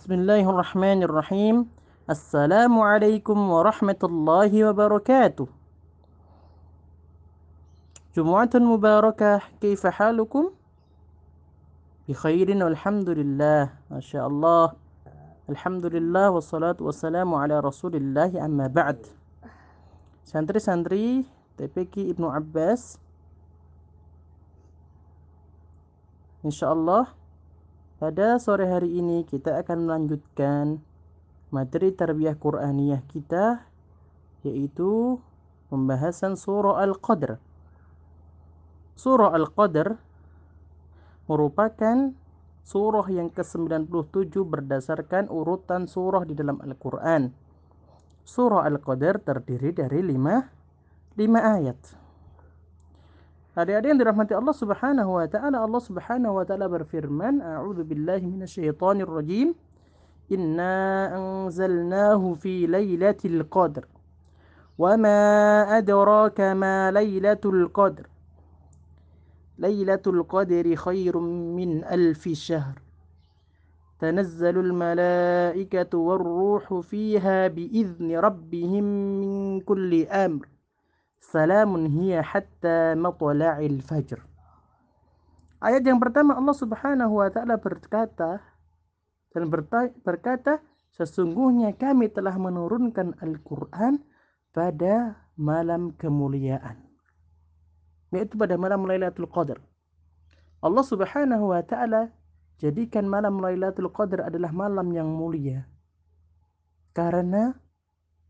بسم 0.00 0.16
الله 0.16 0.48
الرحمن 0.50 1.02
الرحيم 1.02 1.68
السلام 2.10 2.72
عليكم 2.80 3.36
ورحمة 3.36 4.00
الله 4.04 4.52
وبركاته 4.64 5.46
جمعة 8.16 8.50
مباركة 8.54 9.32
كيف 9.60 9.86
حالكم؟ 9.86 10.44
بخير 12.08 12.48
والحمد 12.64 13.08
لله 13.12 13.62
ما 13.92 14.00
شاء 14.00 14.24
الله 14.24 14.72
الحمد 15.52 15.86
لله 15.92 16.30
والصلاة 16.30 16.80
والسلام 16.80 17.28
على 17.34 17.60
رسول 17.60 17.92
الله 18.00 18.40
أما 18.40 18.72
بعد 18.72 19.04
Santri-santri 20.24 21.28
TPQ 21.60 22.16
Ibnu 22.16 22.32
Abbas. 22.32 22.96
Insya 26.40 26.72
Allah 26.72 27.19
pada 28.00 28.40
sore 28.40 28.64
hari 28.64 28.96
ini 28.96 29.28
kita 29.28 29.60
akan 29.60 29.84
melanjutkan 29.84 30.80
materi 31.52 31.92
tarbiyah 31.92 32.32
Qur'aniyah 32.32 33.04
kita 33.12 33.60
yaitu 34.40 35.20
pembahasan 35.68 36.32
surah 36.40 36.80
Al-Qadr. 36.80 37.36
Surah 38.96 39.36
Al-Qadr 39.36 40.00
merupakan 41.28 42.16
surah 42.64 43.06
yang 43.12 43.28
ke-97 43.28 44.32
berdasarkan 44.48 45.28
urutan 45.28 45.84
surah 45.84 46.24
di 46.24 46.32
dalam 46.32 46.56
Al-Quran. 46.64 47.36
Surah 48.24 48.64
Al-Qadr 48.64 49.20
terdiri 49.20 49.76
dari 49.76 50.00
lima, 50.00 50.40
lima 51.20 51.40
ayat. 51.52 51.99
Adik-adik 53.56 53.88
yang 53.90 53.98
dirahmati 53.98 54.32
Allah 54.34 54.54
Subhanahu 54.54 55.10
wa 55.18 55.26
taala, 55.26 55.58
Allah 55.66 55.82
Subhanahu 55.82 56.38
wa 56.38 56.44
taala 56.46 56.70
berfirman, 56.70 57.42
A'udzu 57.42 57.82
billahi 57.82 58.26
minasyaitonir 58.26 59.10
rajim. 59.10 59.54
Inna 60.30 61.10
anzalnahu 61.10 62.38
fi 62.38 62.66
lailatul 62.70 63.42
qadr. 63.50 63.86
وما 64.80 65.20
أدراك 65.78 66.40
ما 66.40 66.90
ليلة 66.90 67.44
القدر 67.44 68.06
ليلة 69.58 70.02
القدر 70.06 70.76
خير 70.76 71.18
من 71.58 71.84
ألف 71.84 72.28
شهر 72.28 72.82
تنزل 74.00 74.58
الملائكة 74.58 75.98
والروح 75.98 76.80
فيها 76.80 77.48
بإذن 77.48 78.16
ربهم 78.16 78.84
من 79.20 79.60
كل 79.60 80.06
أمر 80.06 80.48
Salamun 81.20 81.86
hiya 81.86 82.24
hatta 82.24 82.96
matla'il 82.96 83.84
fajr. 83.84 84.18
Ayat 85.60 85.84
yang 85.84 86.00
pertama 86.00 86.40
Allah 86.40 86.56
Subhanahu 86.56 87.20
wa 87.20 87.28
taala 87.28 87.60
berkata 87.60 88.40
dan 89.36 89.46
berkata 90.00 90.64
sesungguhnya 90.96 91.76
kami 91.76 92.08
telah 92.08 92.34
menurunkan 92.40 93.20
Al-Qur'an 93.20 94.00
pada 94.50 95.20
malam 95.36 95.92
kemuliaan 95.94 96.90
yaitu 98.10 98.34
pada 98.34 98.58
malam 98.58 98.82
Lailatul 98.84 99.30
Qadar. 99.30 99.58
Allah 100.60 100.84
Subhanahu 100.84 101.54
wa 101.54 101.62
taala 101.62 102.10
jadikan 102.58 103.06
malam 103.06 103.38
Lailatul 103.38 103.88
Qadar 103.92 104.26
adalah 104.26 104.50
malam 104.50 104.90
yang 104.90 105.08
mulia. 105.08 105.64
Karena 106.90 107.54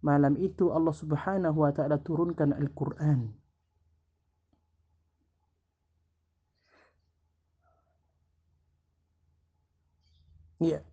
malam 0.00 0.36
itu 0.40 0.72
Allah 0.72 0.96
Subhanahu 0.96 1.58
wa 1.60 1.70
taala 1.76 2.00
turunkan 2.00 2.56
Al-Qur'an. 2.56 3.32
Ya. 10.60 10.84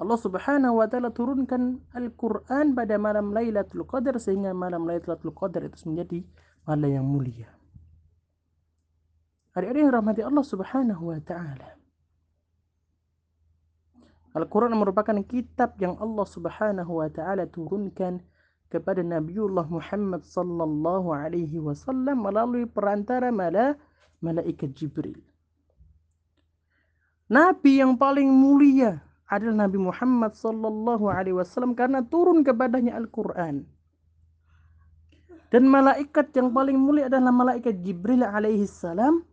Allah 0.00 0.16
Subhanahu 0.16 0.80
wa 0.80 0.86
taala 0.88 1.12
turunkan 1.12 1.80
Al-Qur'an 1.92 2.72
pada 2.72 2.96
malam 2.96 3.32
Lailatul 3.32 3.84
Qadar 3.84 4.16
sehingga 4.16 4.56
malam 4.56 4.88
Lailatul 4.88 5.32
Qadar 5.36 5.64
itu 5.68 5.76
menjadi 5.88 6.24
malam 6.64 6.88
yang 6.88 7.04
mulia. 7.04 7.48
Adik-adik 9.56 9.80
yang 9.80 9.92
rahmati 9.92 10.20
Allah 10.24 10.44
Subhanahu 10.44 11.12
wa 11.12 11.20
taala. 11.24 11.79
Al-Quran 14.30 14.78
merupakan 14.78 15.16
kitab 15.26 15.74
yang 15.82 15.98
Allah 15.98 16.22
Subhanahu 16.22 17.02
wa 17.02 17.08
taala 17.10 17.50
turunkan 17.50 18.22
kepada 18.70 19.02
Nabiullah 19.02 19.66
Muhammad 19.66 20.22
sallallahu 20.22 21.10
alaihi 21.10 21.58
wasallam 21.58 22.22
melalui 22.22 22.70
perantara 22.70 23.34
mala 23.34 23.74
malaikat 24.22 24.70
Jibril. 24.78 25.18
Nabi 27.26 27.82
yang 27.82 27.98
paling 27.98 28.30
mulia 28.30 29.02
adalah 29.26 29.66
Nabi 29.66 29.78
Muhammad 29.82 30.38
sallallahu 30.38 31.10
alaihi 31.10 31.34
wasallam 31.34 31.74
karena 31.74 32.02
turun 32.06 32.46
kepadanya 32.46 32.98
Al-Qur'an. 32.98 33.66
Dan 35.50 35.66
malaikat 35.66 36.30
yang 36.38 36.54
paling 36.54 36.78
mulia 36.78 37.10
adalah 37.10 37.34
malaikat 37.34 37.82
Jibril 37.82 38.22
alaihi 38.22 38.70
salam 38.70 39.26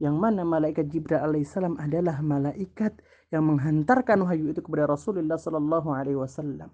yang 0.00 0.16
mana 0.16 0.48
malaikat 0.48 0.88
Jibril 0.88 1.20
alaihissalam 1.20 1.76
adalah 1.76 2.24
malaikat 2.24 2.96
yang 3.28 3.44
menghantarkan 3.46 4.24
wahyu 4.24 4.50
itu 4.50 4.64
kepada 4.64 4.88
Rasulullah 4.88 5.36
sallallahu 5.36 5.92
alaihi 5.92 6.18
wasallam. 6.18 6.72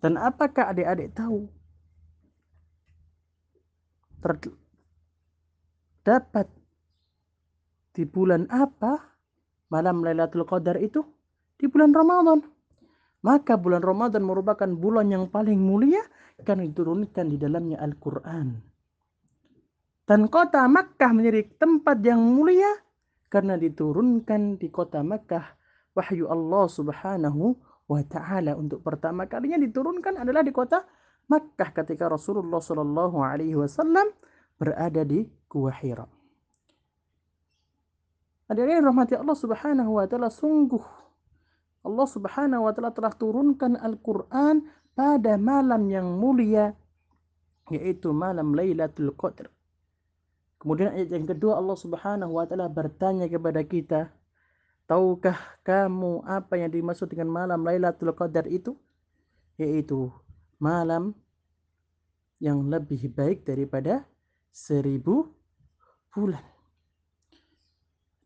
Dan 0.00 0.20
apakah 0.20 0.72
adik-adik 0.72 1.12
tahu 1.16 1.48
terdapat 6.04 6.48
di 7.96 8.04
bulan 8.04 8.44
apa 8.52 9.16
malam 9.72 10.04
Lailatul 10.04 10.44
Qadar 10.44 10.76
itu? 10.80 11.04
Di 11.60 11.68
bulan 11.68 11.92
Ramadan. 11.92 12.40
Maka 13.20 13.60
bulan 13.60 13.84
Ramadan 13.84 14.24
merupakan 14.24 14.68
bulan 14.72 15.12
yang 15.12 15.28
paling 15.28 15.60
mulia 15.60 16.00
karena 16.40 16.64
diturunkan 16.64 17.28
di 17.28 17.36
dalamnya 17.36 17.76
Al-Quran. 17.84 18.69
Dan 20.10 20.26
kota 20.26 20.66
Makkah 20.66 21.14
menjadi 21.14 21.46
tempat 21.54 22.02
yang 22.02 22.18
mulia 22.18 22.66
karena 23.30 23.54
diturunkan 23.54 24.58
di 24.58 24.66
kota 24.66 25.06
Makkah 25.06 25.54
wahyu 25.94 26.26
Allah 26.26 26.66
Subhanahu 26.66 27.54
wa 27.86 28.02
taala 28.10 28.58
untuk 28.58 28.82
pertama 28.82 29.30
kalinya 29.30 29.62
diturunkan 29.62 30.18
adalah 30.18 30.42
di 30.42 30.50
kota 30.50 30.82
Makkah 31.30 31.70
ketika 31.70 32.10
Rasulullah 32.10 32.58
Shallallahu 32.58 33.22
alaihi 33.22 33.54
wasallam 33.54 34.10
berada 34.58 35.06
di 35.06 35.30
Gua 35.46 35.70
Hira. 35.70 36.10
Hadirin 38.50 38.82
rahmati 38.82 39.14
Allah 39.14 39.38
Subhanahu 39.38 39.94
wa 39.94 40.10
taala 40.10 40.26
sungguh 40.26 40.82
Allah 41.86 42.06
Subhanahu 42.10 42.66
wa 42.66 42.74
taala 42.74 42.90
telah 42.90 43.14
turunkan 43.14 43.78
Al-Qur'an 43.78 44.58
pada 44.90 45.38
malam 45.38 45.86
yang 45.86 46.18
mulia 46.18 46.74
yaitu 47.70 48.10
malam 48.10 48.58
Lailatul 48.58 49.14
Qadar. 49.14 49.59
Kemudian 50.60 50.92
ayat 50.92 51.08
yang 51.08 51.24
kedua 51.24 51.56
Allah 51.56 51.72
Subhanahu 51.72 52.36
wa 52.36 52.44
taala 52.44 52.68
bertanya 52.68 53.24
kepada 53.32 53.64
kita, 53.64 54.12
tahukah 54.84 55.40
kamu 55.64 56.20
apa 56.28 56.60
yang 56.60 56.68
dimaksud 56.68 57.08
dengan 57.08 57.32
malam 57.32 57.64
Lailatul 57.64 58.12
Qadar 58.12 58.44
itu? 58.44 58.76
Yaitu 59.56 60.12
malam 60.60 61.16
yang 62.44 62.60
lebih 62.68 63.08
baik 63.08 63.48
daripada 63.48 64.04
seribu 64.52 65.32
bulan. 66.12 66.44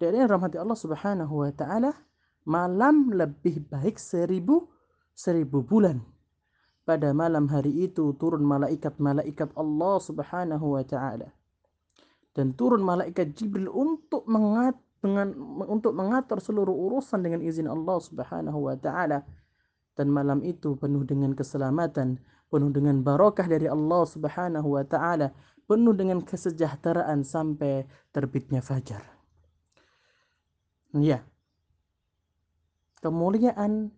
Dari 0.02 0.18
rahmati 0.18 0.58
Allah 0.58 0.74
Subhanahu 0.74 1.46
wa 1.46 1.54
taala, 1.54 1.94
malam 2.42 3.14
lebih 3.14 3.62
baik 3.70 3.94
seribu 3.94 4.66
seribu 5.14 5.62
bulan. 5.62 6.02
Pada 6.82 7.14
malam 7.14 7.46
hari 7.46 7.86
itu 7.86 8.10
turun 8.18 8.42
malaikat-malaikat 8.42 9.54
Allah 9.54 9.96
Subhanahu 10.02 10.74
wa 10.74 10.82
taala 10.82 11.30
dan 12.34 12.52
turun 12.58 12.82
malaikat 12.82 13.32
Jibril 13.38 13.70
untuk 13.70 14.26
mengat 14.26 14.74
dengan 14.98 15.30
untuk 15.70 15.94
mengatur 15.94 16.42
seluruh 16.42 16.74
urusan 16.74 17.22
dengan 17.22 17.40
izin 17.40 17.70
Allah 17.70 17.98
Subhanahu 18.02 18.68
wa 18.68 18.76
taala. 18.76 19.22
Dan 19.94 20.10
malam 20.10 20.42
itu 20.42 20.74
penuh 20.74 21.06
dengan 21.06 21.38
keselamatan, 21.38 22.18
penuh 22.50 22.70
dengan 22.74 22.98
barokah 22.98 23.46
dari 23.46 23.70
Allah 23.70 24.02
Subhanahu 24.02 24.74
wa 24.74 24.82
taala, 24.82 25.30
penuh 25.70 25.94
dengan 25.94 26.18
kesejahteraan 26.18 27.22
sampai 27.22 27.86
terbitnya 28.10 28.58
fajar. 28.58 29.06
Ya. 30.98 31.22
Kemuliaan 32.98 33.94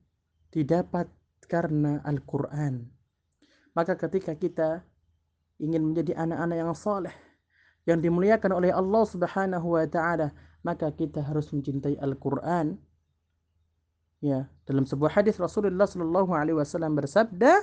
didapat 0.52 1.08
karena 1.46 2.02
Al-Qur'an. 2.02 2.90
Maka 3.72 3.94
ketika 3.94 4.34
kita 4.34 4.82
ingin 5.62 5.93
menjadi 5.93 6.19
anak-anak 6.19 6.56
yang 6.56 6.72
saleh, 6.75 7.14
yang 7.87 8.03
dimuliakan 8.03 8.50
oleh 8.53 8.75
Allah 8.75 9.05
Subhanahu 9.06 9.79
wa 9.79 9.87
taala, 9.87 10.35
maka 10.67 10.91
kita 10.91 11.23
harus 11.23 11.49
mencintai 11.55 11.97
Al-Qur'an. 12.03 12.75
Ya, 14.19 14.50
dalam 14.67 14.83
sebuah 14.83 15.15
hadis 15.15 15.38
Rasulullah 15.38 15.87
Shallallahu 15.87 16.35
alaihi 16.35 16.59
wasallam 16.59 16.99
bersabda, 16.99 17.62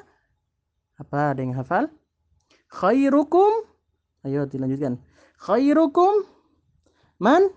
apa 0.95 1.35
ada 1.35 1.41
yang 1.43 1.53
hafal? 1.59 1.91
Khairukum 2.71 3.73
Ayo 4.23 4.47
dilanjutkan. 4.47 5.03
Khairukum 5.35 6.23
man 7.19 7.51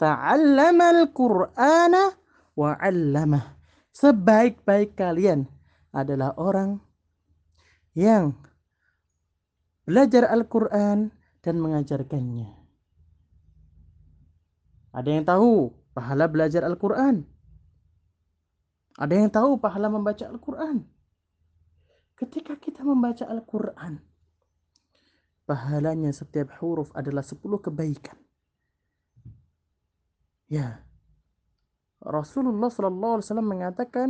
ta'allama 0.00 1.04
al-Qur'ana 1.04 2.16
wa 2.56 2.72
'allamah. 2.80 3.60
Sebaik-baik 3.92 4.96
kalian 4.96 5.44
adalah 5.92 6.32
orang 6.40 6.80
yang 7.92 8.32
belajar 9.84 10.24
Al-Qur'an 10.32 11.12
dan 11.42 11.60
mengajarkannya. 11.62 12.50
Ada 14.94 15.08
yang 15.14 15.24
tahu 15.26 15.74
pahala 15.94 16.26
belajar 16.26 16.64
Al-Qur'an? 16.64 17.22
Ada 18.98 19.14
yang 19.14 19.30
tahu 19.30 19.62
pahala 19.62 19.86
membaca 19.92 20.26
Al-Qur'an? 20.26 20.82
Ketika 22.18 22.58
kita 22.58 22.82
membaca 22.82 23.22
Al-Qur'an, 23.30 24.02
pahalanya 25.46 26.10
setiap 26.10 26.50
huruf 26.58 26.90
adalah 26.92 27.22
10 27.22 27.40
kebaikan. 27.62 28.18
Ya. 30.48 30.82
Rasulullah 31.98 32.70
sallallahu 32.70 33.18
alaihi 33.18 33.26
wasallam 33.26 33.50
mengatakan 33.50 34.08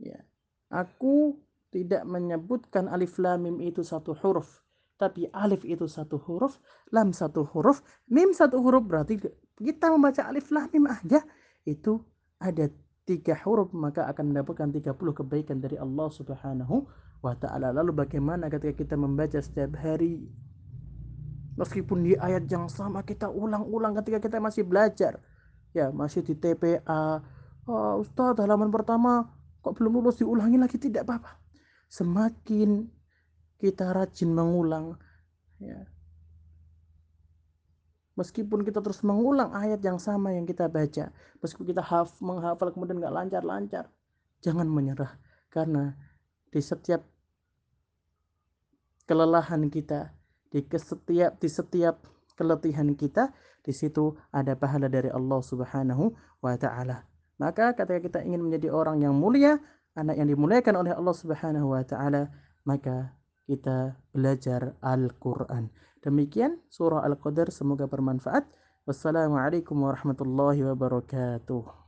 ya, 0.00 0.24
aku 0.72 1.36
tidak 1.68 2.08
menyebutkan 2.08 2.88
alif 2.88 3.20
lam 3.20 3.44
mim 3.44 3.60
itu 3.60 3.84
satu 3.84 4.16
huruf, 4.16 4.63
tapi 4.94 5.26
alif 5.34 5.66
itu 5.66 5.90
satu 5.90 6.22
huruf, 6.22 6.62
lam 6.94 7.10
satu 7.10 7.42
huruf, 7.50 7.82
mim 8.06 8.30
satu 8.30 8.62
huruf 8.62 8.86
berarti 8.86 9.18
kita 9.58 9.90
membaca 9.90 10.22
alif 10.26 10.54
lam 10.54 10.70
mim 10.70 10.86
aja. 10.86 11.22
Itu 11.66 12.06
ada 12.38 12.70
tiga 13.04 13.36
huruf 13.44 13.74
maka 13.76 14.08
akan 14.08 14.32
mendapatkan 14.32 14.70
30 14.72 14.96
kebaikan 14.96 15.58
dari 15.60 15.76
Allah 15.76 16.08
Subhanahu 16.08 16.88
wa 17.20 17.34
taala. 17.36 17.72
Lalu 17.74 18.06
bagaimana 18.06 18.46
ketika 18.48 18.84
kita 18.84 18.94
membaca 18.94 19.38
setiap 19.42 19.76
hari? 19.80 20.24
Meskipun 21.54 22.02
di 22.02 22.18
ayat 22.18 22.50
yang 22.50 22.66
sama 22.66 23.06
kita 23.06 23.30
ulang-ulang 23.30 23.94
ketika 24.02 24.18
kita 24.26 24.42
masih 24.42 24.66
belajar. 24.66 25.22
Ya 25.74 25.90
masih 25.90 26.22
di 26.22 26.38
TPA 26.38 27.18
oh, 27.66 28.02
Ustadz 28.02 28.38
halaman 28.38 28.70
pertama 28.70 29.26
kok 29.58 29.74
belum 29.78 30.02
lulus 30.02 30.22
diulangi 30.22 30.58
lagi? 30.58 30.78
Tidak 30.78 31.02
apa-apa. 31.02 31.38
Semakin 31.90 32.90
kita 33.58 33.94
rajin 33.94 34.30
mengulang 34.32 34.98
ya. 35.62 35.86
Meskipun 38.14 38.62
kita 38.62 38.78
terus 38.78 39.02
mengulang 39.02 39.50
ayat 39.50 39.82
yang 39.82 39.98
sama 39.98 40.30
yang 40.30 40.46
kita 40.46 40.70
baca 40.70 41.10
meskipun 41.42 41.74
kita 41.74 41.82
haf, 41.82 42.14
menghafal 42.22 42.70
kemudian 42.70 43.02
nggak 43.02 43.14
lancar-lancar 43.14 43.90
jangan 44.38 44.70
menyerah. 44.70 45.18
Karena 45.50 45.94
di 46.50 46.62
setiap 46.62 47.02
kelelahan 49.04 49.68
kita 49.68 50.14
di 50.54 50.62
setiap 50.70 51.34
di 51.42 51.48
setiap 51.50 52.06
keletihan 52.38 52.88
kita 52.94 53.34
di 53.64 53.72
situ 53.74 54.14
ada 54.30 54.54
pahala 54.54 54.86
dari 54.86 55.10
Allah 55.10 55.40
Subhanahu 55.42 56.14
wa 56.38 56.54
taala. 56.54 57.02
Maka 57.40 57.74
ketika 57.74 57.98
kita 57.98 58.18
ingin 58.22 58.46
menjadi 58.46 58.70
orang 58.70 59.02
yang 59.02 59.16
mulia 59.16 59.58
anak 59.94 60.18
yang 60.18 60.28
dimuliakan 60.30 60.74
oleh 60.86 60.92
Allah 60.94 61.14
Subhanahu 61.14 61.74
wa 61.74 61.82
taala, 61.82 62.30
maka 62.66 63.14
kita 63.44 64.00
belajar 64.10 64.74
Al-Qur'an. 64.80 65.68
Demikian 66.00 66.60
surah 66.68 67.04
Al-Qadar 67.04 67.48
semoga 67.52 67.88
bermanfaat. 67.88 68.44
Wassalamualaikum 68.84 69.80
warahmatullahi 69.80 70.64
wabarakatuh. 70.68 71.83